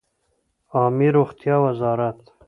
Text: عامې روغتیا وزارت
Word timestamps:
عامې 0.75 1.07
روغتیا 1.17 1.55
وزارت 1.65 2.19